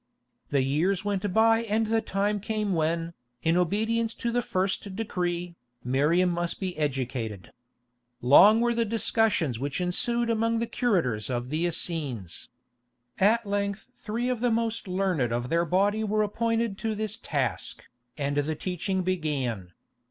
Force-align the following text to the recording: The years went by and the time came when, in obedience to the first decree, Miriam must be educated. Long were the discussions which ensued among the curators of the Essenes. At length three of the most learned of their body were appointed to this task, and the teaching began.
The 0.49 0.63
years 0.63 1.05
went 1.05 1.31
by 1.31 1.61
and 1.61 1.85
the 1.85 2.01
time 2.01 2.39
came 2.39 2.73
when, 2.73 3.13
in 3.43 3.55
obedience 3.55 4.15
to 4.15 4.31
the 4.31 4.41
first 4.41 4.95
decree, 4.95 5.53
Miriam 5.83 6.31
must 6.31 6.59
be 6.59 6.75
educated. 6.75 7.51
Long 8.19 8.61
were 8.61 8.73
the 8.73 8.83
discussions 8.83 9.59
which 9.59 9.79
ensued 9.79 10.31
among 10.31 10.57
the 10.57 10.65
curators 10.65 11.29
of 11.29 11.51
the 11.51 11.67
Essenes. 11.67 12.49
At 13.19 13.45
length 13.45 13.91
three 13.95 14.27
of 14.27 14.39
the 14.39 14.49
most 14.49 14.87
learned 14.87 15.31
of 15.31 15.49
their 15.49 15.65
body 15.65 16.03
were 16.03 16.23
appointed 16.23 16.79
to 16.79 16.95
this 16.95 17.17
task, 17.17 17.83
and 18.17 18.37
the 18.37 18.55
teaching 18.55 19.03
began. 19.03 19.71